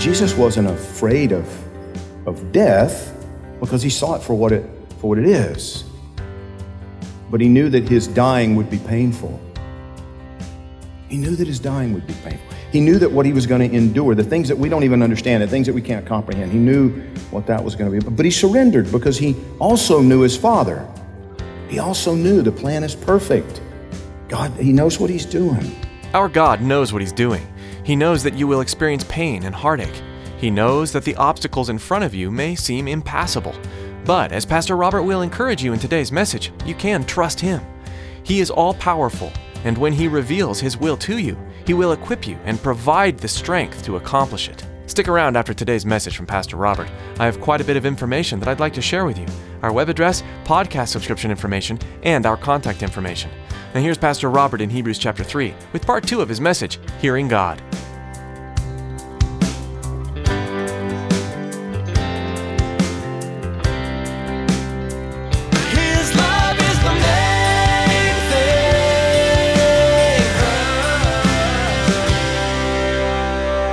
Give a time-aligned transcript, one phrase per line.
[0.00, 1.46] Jesus wasn't afraid of,
[2.26, 3.14] of death
[3.60, 4.64] because he saw it for what it,
[4.98, 5.84] for what it is.
[7.30, 9.38] But he knew that his dying would be painful.
[11.10, 12.46] He knew that his dying would be painful.
[12.72, 15.02] He knew that what he was going to endure, the things that we don't even
[15.02, 16.88] understand, the things that we can't comprehend, he knew
[17.30, 18.10] what that was going to be.
[18.10, 20.88] But he surrendered because he also knew his Father.
[21.68, 23.60] He also knew the plan is perfect.
[24.28, 25.76] God, he knows what he's doing.
[26.12, 27.46] Our God knows what He's doing.
[27.90, 30.00] He knows that you will experience pain and heartache.
[30.38, 33.52] He knows that the obstacles in front of you may seem impassable.
[34.04, 37.60] But as Pastor Robert will encourage you in today's message, you can trust Him.
[38.22, 39.32] He is all powerful,
[39.64, 43.26] and when He reveals His will to you, He will equip you and provide the
[43.26, 44.64] strength to accomplish it.
[44.86, 46.88] Stick around after today's message from Pastor Robert.
[47.18, 49.26] I have quite a bit of information that I'd like to share with you
[49.62, 53.32] our web address, podcast subscription information, and our contact information.
[53.74, 57.26] Now, here's Pastor Robert in Hebrews chapter 3 with part 2 of his message, Hearing
[57.26, 57.60] God.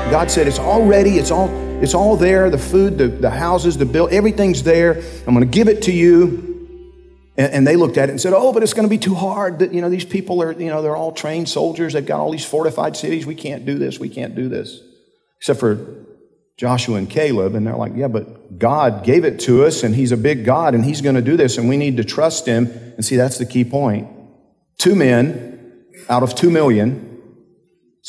[0.09, 1.49] God said, It's all ready, it's all,
[1.83, 5.03] it's all there, the food, the, the houses, the bill, everything's there.
[5.27, 6.55] I'm gonna give it to you.
[7.35, 9.59] And, and they looked at it and said, Oh, but it's gonna be too hard.
[9.59, 12.31] That you know, these people are, you know, they're all trained soldiers, they've got all
[12.31, 13.25] these fortified cities.
[13.25, 14.81] We can't do this, we can't do this.
[15.39, 16.05] Except for
[16.55, 20.13] Joshua and Caleb, and they're like, Yeah, but God gave it to us, and He's
[20.13, 22.67] a big God, and He's gonna do this, and we need to trust Him.
[22.95, 24.07] And see, that's the key point.
[24.77, 27.06] Two men out of two million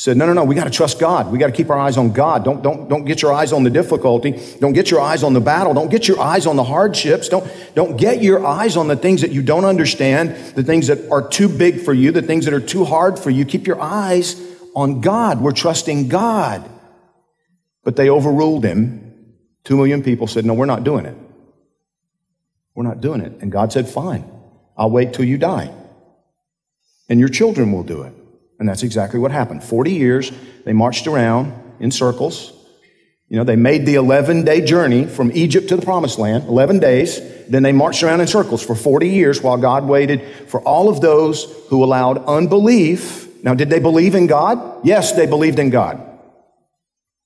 [0.01, 1.33] said, no, no, no, we got to trust God.
[1.33, 2.45] We got to keep our eyes on God.
[2.45, 4.41] Don't, don't, don't get your eyes on the difficulty.
[4.61, 5.75] Don't get your eyes on the battle.
[5.75, 7.29] Don't get your eyes on the hardships.
[7.29, 7.45] Don't,
[7.75, 11.29] don't get your eyes on the things that you don't understand, the things that are
[11.29, 13.45] too big for you, the things that are too hard for you.
[13.45, 14.41] Keep your eyes
[14.77, 15.41] on God.
[15.41, 16.71] We're trusting God.
[17.83, 19.35] But they overruled him.
[19.65, 21.17] Two million people said, no, we're not doing it.
[22.77, 23.33] We're not doing it.
[23.41, 24.31] And God said, fine,
[24.77, 25.75] I'll wait till you die.
[27.09, 28.13] And your children will do it.
[28.59, 29.63] And that's exactly what happened.
[29.63, 30.33] 40 years,
[30.65, 32.53] they marched around in circles.
[33.29, 36.79] You know, they made the 11 day journey from Egypt to the promised land, 11
[36.79, 37.21] days.
[37.49, 41.01] Then they marched around in circles for 40 years while God waited for all of
[41.01, 43.27] those who allowed unbelief.
[43.45, 44.85] Now, did they believe in God?
[44.85, 46.03] Yes, they believed in God.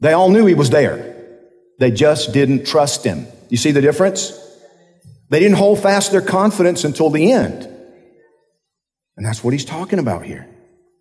[0.01, 1.17] They all knew He was there.
[1.79, 3.27] They just didn't trust Him.
[3.49, 4.39] You see the difference?
[5.31, 7.69] They didn't hold fast their confidence until the end.
[9.17, 10.49] And that's what He's talking about here.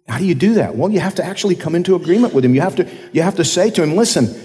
[0.08, 0.76] How do you do that?
[0.76, 2.56] Well, you have to actually come into agreement with him.
[2.56, 4.36] You have to, you have to say to him, listen,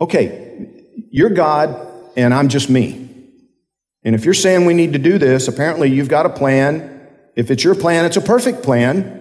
[0.00, 0.68] okay,
[1.10, 3.08] you're God and I'm just me.
[4.02, 7.08] And if you're saying we need to do this, apparently you've got a plan.
[7.36, 9.18] If it's your plan, it's a perfect plan.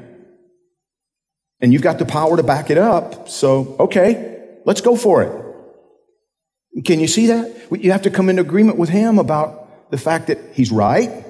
[1.59, 3.27] And you've got the power to back it up.
[3.27, 6.83] So, okay, let's go for it.
[6.85, 7.67] Can you see that?
[7.71, 11.25] You have to come into agreement with him about the fact that he's right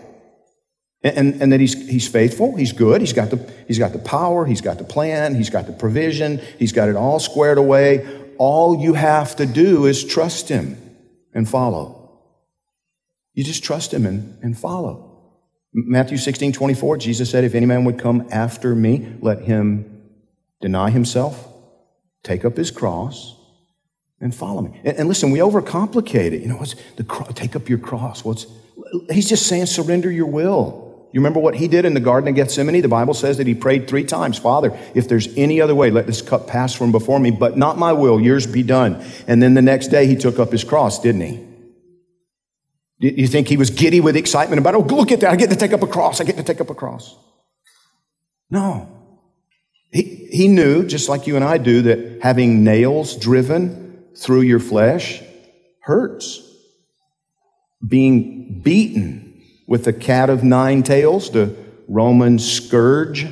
[1.01, 4.45] and, and that he's, he's faithful, he's good, he's got, the, he's got the power,
[4.45, 8.05] he's got the plan, he's got the provision, he's got it all squared away.
[8.37, 10.77] All you have to do is trust him
[11.33, 12.21] and follow.
[13.33, 15.05] You just trust him and, and follow.
[15.73, 20.03] Matthew 16, 24, Jesus said, If any man would come after me, let him
[20.59, 21.47] deny himself,
[22.23, 23.35] take up his cross,
[24.19, 24.81] and follow me.
[24.83, 26.41] And, and listen, we overcomplicate it.
[26.41, 28.25] You know, what's the cro- take up your cross?
[28.25, 28.47] What's
[29.09, 30.88] he's just saying surrender your will.
[31.11, 32.81] You remember what he did in the Garden of Gethsemane?
[32.81, 36.05] The Bible says that he prayed three times, Father, if there's any other way, let
[36.05, 39.03] this cup pass from before me, but not my will, yours be done.
[39.27, 41.45] And then the next day he took up his cross, didn't he?
[42.99, 45.49] Do you think he was giddy with excitement about, oh, look at that, I get
[45.49, 47.15] to take up a cross, I get to take up a cross?
[48.51, 48.87] No.
[49.91, 54.59] He, he knew, just like you and I do, that having nails driven through your
[54.59, 55.23] flesh
[55.81, 56.45] hurts.
[57.87, 59.28] Being beaten
[59.69, 61.55] with the cat of nine tails, the
[61.87, 63.27] Roman scourge,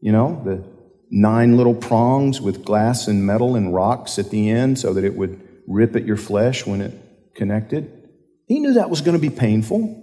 [0.00, 0.64] you know, the
[1.12, 5.14] nine little prongs with glass and metal and rocks at the end so that it
[5.14, 6.92] would rip at your flesh when it
[7.36, 8.10] connected.
[8.48, 9.96] He knew that was going to be painful.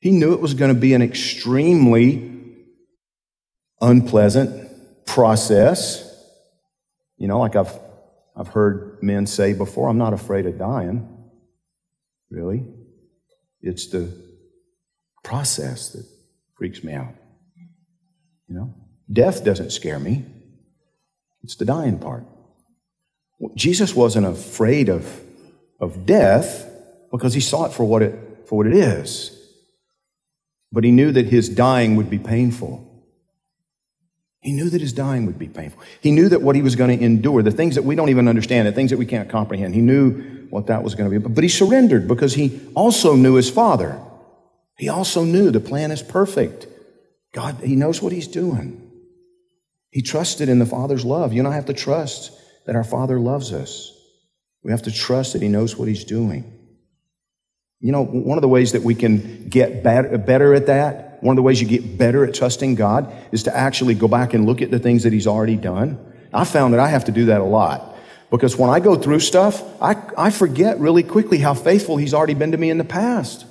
[0.00, 2.28] He knew it was going to be an extremely
[3.80, 6.02] unpleasant process.
[7.18, 7.78] You know, like I've,
[8.36, 11.08] I've heard men say before, I'm not afraid of dying.
[12.30, 12.64] Really?
[13.62, 14.12] It's the
[15.22, 16.04] process that
[16.56, 17.14] freaks me out.
[18.48, 18.74] You know?
[19.10, 20.24] Death doesn't scare me,
[21.42, 22.24] it's the dying part.
[23.56, 25.20] Jesus wasn't afraid of,
[25.80, 26.68] of death
[27.10, 29.38] because he saw it for what it, for what it is.
[30.70, 32.88] But he knew that his dying would be painful.
[34.40, 35.80] He knew that his dying would be painful.
[36.00, 38.26] He knew that what he was going to endure, the things that we don't even
[38.26, 41.26] understand, the things that we can't comprehend, he knew what that was going to be.
[41.26, 43.98] But he surrendered because he also knew his father.
[44.76, 46.66] He also knew the plan is perfect.
[47.32, 48.78] God, he knows what he's doing.
[49.90, 51.32] He trusted in the Father's love.
[51.32, 52.32] You and I have to trust
[52.66, 53.96] that our Father loves us.
[54.62, 56.50] We have to trust that He knows what He's doing.
[57.80, 61.32] You know, one of the ways that we can get better, better at that, one
[61.34, 64.46] of the ways you get better at trusting God is to actually go back and
[64.46, 65.98] look at the things that He's already done.
[66.32, 67.91] I found that I have to do that a lot
[68.32, 72.32] because when I go through stuff, I, I forget really quickly how faithful He's already
[72.32, 73.44] been to me in the past.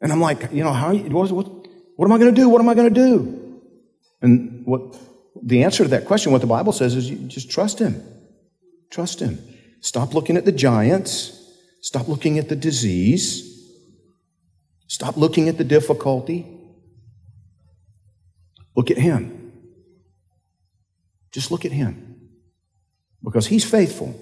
[0.00, 1.46] And I'm like, you know, how, what, what,
[1.94, 2.48] what am I going to do?
[2.48, 3.62] What am I going to do?
[4.20, 4.96] And what
[5.40, 8.02] the answer to that question, what the Bible says, is you just trust Him.
[8.90, 9.38] Trust Him.
[9.82, 11.32] Stop looking at the giants.
[11.80, 13.52] Stop looking at the disease.
[14.88, 16.44] Stop looking at the difficulty.
[18.74, 19.52] Look at Him.
[21.30, 22.15] Just look at Him.
[23.26, 24.14] Because He's faithful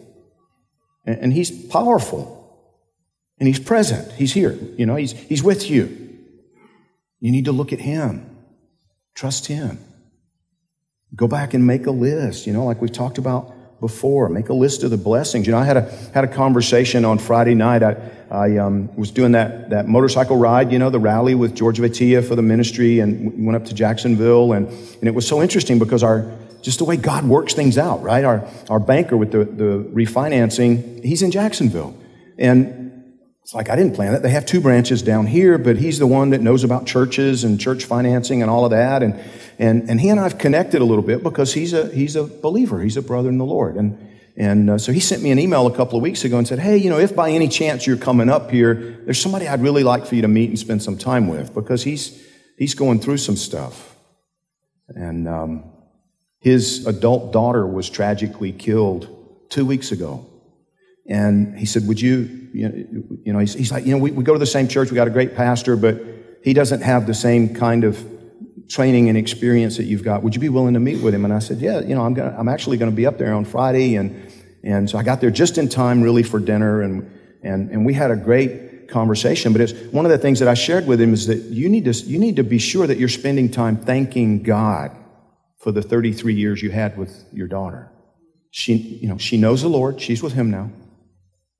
[1.05, 2.41] and He's powerful
[3.39, 4.11] and He's present.
[4.13, 4.59] He's here.
[4.77, 6.19] You know, He's, he's with you.
[7.21, 8.25] You need to look at Him.
[9.15, 9.79] Trust Him.
[11.15, 14.29] Go back and make a list, you know, like we've talked about before.
[14.31, 15.47] Make a list of the blessings.
[15.47, 15.83] You know, I had a,
[16.15, 17.83] had a conversation on Friday night.
[17.83, 21.79] I, I um, was doing that, that motorcycle ride, you know, the rally with George
[21.79, 24.55] Vatia for the ministry and went up to Jacksonville.
[24.55, 26.33] And, and it was so interesting because our,
[26.65, 28.25] just the way God works things out, right?
[28.25, 31.95] Our, our banker with the, the refinancing, he's in Jacksonville.
[32.39, 33.05] And
[33.43, 34.23] it's like, I didn't plan it.
[34.23, 37.61] They have two branches down here, but he's the one that knows about churches and
[37.61, 39.03] church financing and all of that.
[39.03, 39.23] And,
[39.59, 42.25] and, and he and I have connected a little bit because he's a, he's a
[42.25, 42.81] believer.
[42.81, 43.77] He's a brother in the Lord.
[43.77, 43.99] And,
[44.35, 46.61] and uh, so he sent me an email a couple of weeks ago and said,
[46.61, 49.85] Hey, you know, if by any chance you're coming up here, there's somebody I'd really
[49.85, 52.19] like for you to meet and spend some time with because he's,
[52.57, 53.95] he's going through some stuff.
[54.89, 55.74] And um,
[56.45, 59.09] his adult daughter was tragically killed
[59.49, 60.27] two weeks ago.
[61.09, 64.35] And he said, Would you, you know, he's, he's, like, You know, we, we go
[64.35, 65.99] to the same church, we got a great pastor, but
[66.43, 68.07] he doesn't have the same kind of
[68.69, 70.23] training and experience that you've got.
[70.23, 71.25] Would you be willing to meet with him?
[71.25, 73.33] And I said, Yeah, you know, I'm, gonna, I'm actually going to be up there
[73.33, 73.97] on Friday.
[73.97, 74.31] And,
[74.63, 76.83] and so I got there just in time, really, for dinner.
[76.83, 77.11] And,
[77.43, 79.53] and, and we had a great conversation.
[79.53, 81.87] But it's one of the things that I shared with him is that you need
[81.87, 84.95] to, you need to be sure that you're spending time thanking God
[85.65, 87.91] for the 33 years you had with your daughter.
[88.51, 89.99] She, you know, she knows the Lord.
[89.99, 90.71] She's with him now.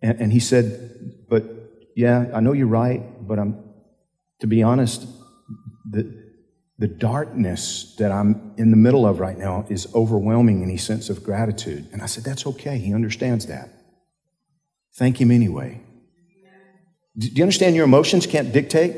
[0.03, 1.45] And, and he said, But
[1.97, 3.65] yeah, I know you're right, but I'm,
[4.41, 5.07] to be honest,
[5.91, 6.23] the,
[6.79, 11.25] the darkness that I'm in the middle of right now is overwhelming any sense of
[11.25, 11.89] gratitude.
[11.91, 12.77] And I said, That's okay.
[12.77, 13.71] He understands that.
[14.97, 15.81] Thank him anyway.
[17.17, 18.97] Do you understand your emotions can't dictate?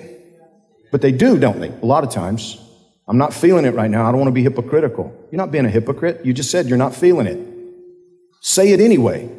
[0.91, 1.69] But they do, don't they?
[1.69, 2.61] A lot of times.
[3.09, 4.07] I'm not feeling it right now.
[4.07, 5.15] I don't want to be hypocritical.
[5.31, 6.25] You're not being a hypocrite.
[6.25, 7.39] You just said you're not feeling it.
[8.41, 9.31] Say it anyway.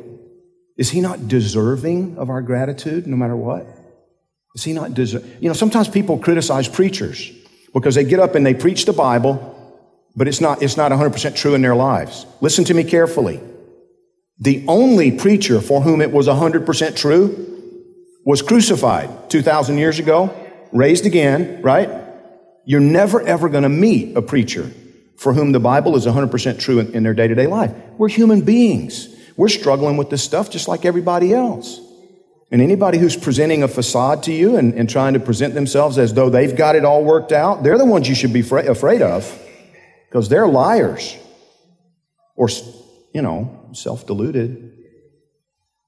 [0.77, 3.65] Is he not deserving of our gratitude no matter what?
[4.55, 5.29] Is he not deserving?
[5.41, 7.31] You know, sometimes people criticize preachers
[7.74, 9.53] because they get up and they preach the Bible,
[10.15, 12.25] but it's not, it's not 100% true in their lives.
[12.41, 13.41] Listen to me carefully.
[14.39, 17.43] The only preacher for whom it was 100% true
[18.24, 20.33] was crucified 2,000 years ago,
[20.71, 21.89] raised again, right?
[22.67, 24.69] You're never ever going to meet a preacher
[25.15, 27.71] for whom the Bible is 100% true in, in their day to day life.
[27.97, 29.07] We're human beings.
[29.38, 31.79] We're struggling with this stuff just like everybody else.
[32.51, 36.13] And anybody who's presenting a facade to you and, and trying to present themselves as
[36.13, 39.01] though they've got it all worked out, they're the ones you should be fra- afraid
[39.01, 39.41] of
[40.09, 41.15] because they're liars
[42.36, 42.50] or,
[43.13, 44.74] you know, self deluded.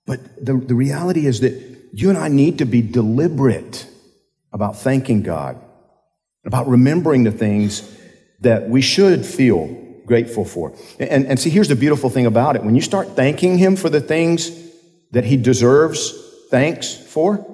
[0.06, 3.86] But the, the reality is that you and I need to be deliberate
[4.54, 5.62] about thanking God,
[6.46, 7.98] about remembering the things
[8.42, 9.68] that we should feel
[10.06, 10.76] grateful for.
[11.00, 12.64] And, and see, here's the beautiful thing about it.
[12.64, 14.52] When you start thanking Him for the things
[15.12, 16.14] that He deserves
[16.50, 17.46] thanks for,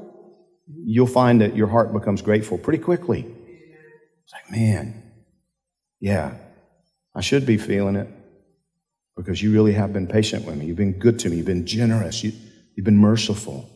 [0.68, 3.25] you'll find that your heart becomes grateful pretty quickly.
[4.24, 5.04] It's like, man,
[6.00, 6.36] yeah,
[7.13, 8.08] I should be feeling it
[9.15, 10.65] because you really have been patient with me.
[10.65, 11.38] You've been good to me.
[11.38, 12.24] You've been generous.
[12.24, 12.32] You,
[12.75, 13.70] you've been merciful.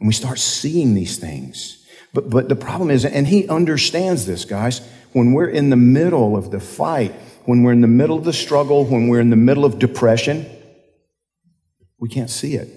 [0.00, 1.81] And we start seeing these things.
[2.12, 4.80] But, but the problem is, and he understands this, guys,
[5.12, 7.12] when we're in the middle of the fight,
[7.44, 10.46] when we're in the middle of the struggle, when we're in the middle of depression,
[11.98, 12.68] we can't see it.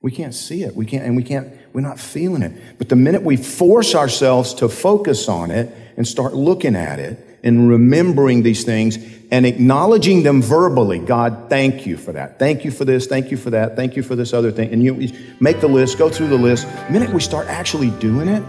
[0.00, 0.76] We can't see it.
[0.76, 2.78] We can't, and we can't, we're not feeling it.
[2.78, 7.33] But the minute we force ourselves to focus on it and start looking at it
[7.44, 8.98] and remembering these things
[9.30, 12.38] and acknowledging them verbally, God, thank you for that.
[12.38, 13.06] Thank you for this.
[13.06, 13.76] Thank you for that.
[13.76, 14.72] Thank you for this other thing.
[14.72, 16.66] And you make the list, go through the list.
[16.66, 18.42] The minute we start actually doing it,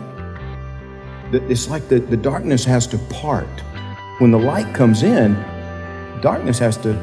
[1.34, 3.48] it's like the, the darkness has to part.
[4.20, 5.34] When the light comes in,
[6.22, 6.94] darkness has to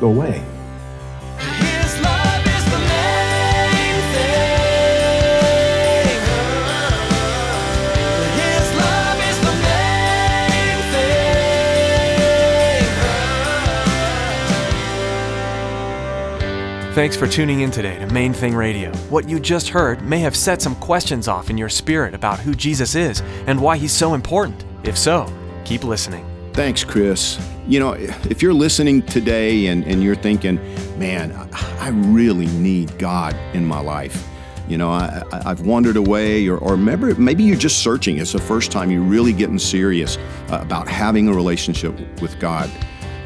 [0.00, 0.44] go away.
[16.94, 18.92] Thanks for tuning in today to Main Thing Radio.
[19.08, 22.54] What you just heard may have set some questions off in your spirit about who
[22.54, 24.62] Jesus is and why he's so important.
[24.84, 25.26] If so,
[25.64, 26.26] keep listening.
[26.52, 27.38] Thanks, Chris.
[27.66, 30.56] You know, if you're listening today and, and you're thinking,
[30.98, 34.28] man, I really need God in my life.
[34.68, 38.18] You know, I, I've wandered away, or, or maybe, maybe you're just searching.
[38.18, 40.18] It's the first time you're really getting serious
[40.50, 42.70] uh, about having a relationship with God.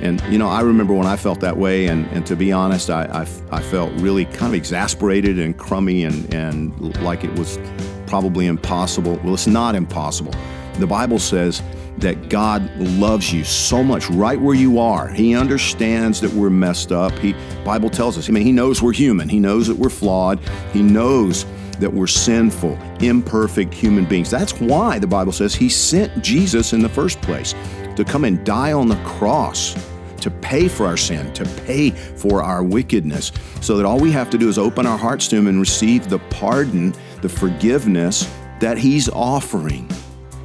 [0.00, 2.90] And, you know, I remember when I felt that way, and, and to be honest,
[2.90, 7.58] I, I, I felt really kind of exasperated and crummy and, and like it was
[8.06, 9.18] probably impossible.
[9.24, 10.34] Well, it's not impossible.
[10.74, 11.62] The Bible says
[11.98, 15.08] that God loves you so much right where you are.
[15.08, 17.12] He understands that we're messed up.
[17.12, 17.34] He
[17.64, 19.28] Bible tells us, I mean, he knows we're human.
[19.28, 20.38] He knows that we're flawed.
[20.74, 21.46] He knows
[21.78, 24.30] that we're sinful, imperfect human beings.
[24.30, 27.54] That's why the Bible says he sent Jesus in the first place
[27.96, 29.74] to come and die on the cross
[30.20, 34.30] to pay for our sin, to pay for our wickedness, so that all we have
[34.30, 38.28] to do is open our hearts to Him and receive the pardon, the forgiveness
[38.60, 39.88] that He's offering.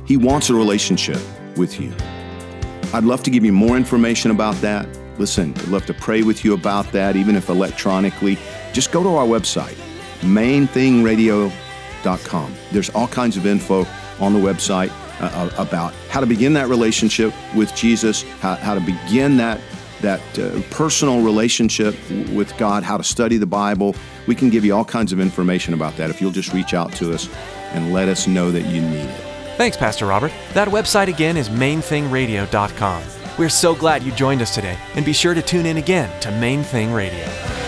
[0.05, 1.20] He wants a relationship
[1.58, 1.91] with you.
[2.93, 4.86] I'd love to give you more information about that.
[5.17, 8.38] Listen, I'd love to pray with you about that, even if electronically.
[8.74, 9.77] Just go to our website,
[10.20, 12.55] mainthingradio.com.
[12.72, 13.88] There's all kinds of info
[14.20, 18.81] on the website uh, about how to begin that relationship with Jesus, how, how to
[18.81, 19.59] begin that
[20.01, 21.95] that uh, personal relationship
[22.31, 23.95] with God, how to study the Bible.
[24.25, 26.91] We can give you all kinds of information about that if you'll just reach out
[26.93, 27.29] to us
[27.73, 29.21] and let us know that you need it.
[29.57, 30.31] Thanks, Pastor Robert.
[30.53, 33.03] That website again is mainthingradio.com.
[33.37, 36.31] We're so glad you joined us today, and be sure to tune in again to
[36.31, 37.60] Main Thing Radio.